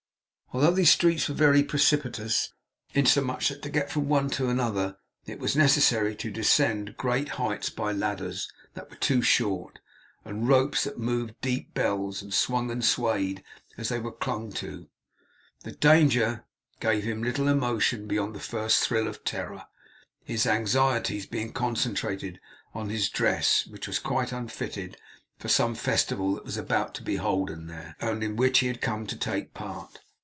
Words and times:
Although 0.53 0.71
these 0.71 0.89
streets 0.91 1.29
were 1.29 1.35
very 1.35 1.63
precipitous, 1.63 2.51
insomuch 2.93 3.47
that 3.47 3.61
to 3.61 3.69
get 3.69 3.89
from 3.89 4.09
one 4.09 4.29
to 4.31 4.49
another 4.49 4.97
it 5.25 5.39
was 5.39 5.55
necessary 5.55 6.13
to 6.17 6.29
descend 6.29 6.97
great 6.97 7.29
heights 7.39 7.69
by 7.69 7.93
ladders 7.93 8.51
that 8.73 8.89
were 8.89 8.97
too 8.97 9.21
short, 9.21 9.79
and 10.25 10.49
ropes 10.49 10.83
that 10.83 10.97
moved 10.99 11.35
deep 11.39 11.73
bells, 11.73 12.21
and 12.21 12.33
swung 12.33 12.69
and 12.69 12.83
swayed 12.83 13.45
as 13.77 13.87
they 13.87 13.97
were 13.97 14.11
clung 14.11 14.51
to, 14.51 14.89
the 15.63 15.71
danger 15.71 16.43
gave 16.81 17.05
him 17.05 17.23
little 17.23 17.47
emotion 17.47 18.05
beyond 18.05 18.35
the 18.35 18.41
first 18.41 18.83
thrill 18.83 19.07
of 19.07 19.23
terror; 19.23 19.65
his 20.25 20.45
anxieties 20.45 21.25
being 21.25 21.53
concentrated 21.53 22.41
on 22.73 22.89
his 22.89 23.07
dress 23.07 23.65
which 23.67 23.87
was 23.87 23.99
quite 23.99 24.33
unfitted 24.33 24.97
for 25.39 25.47
some 25.47 25.73
festival 25.73 26.33
that 26.35 26.43
was 26.43 26.57
about 26.57 26.93
to 26.93 27.03
be 27.03 27.15
holden 27.15 27.67
there, 27.67 27.95
and 28.01 28.21
in 28.21 28.35
which 28.35 28.59
he 28.59 28.67
had 28.67 28.81
come 28.81 29.07
to 29.07 29.15
take 29.15 29.45
a 29.45 29.51
part. 29.51 30.01